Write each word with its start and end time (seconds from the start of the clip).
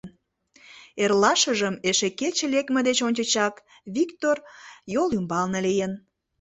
Эрлашыжым, 1.03 1.75
эше 1.89 2.09
кече 2.19 2.45
лекме 2.53 2.79
деч 2.87 2.97
ончычак, 3.07 3.55
Виктор 3.95 4.37
йол 4.93 5.09
ӱмбалне 5.17 5.59
лийын. 5.67 5.91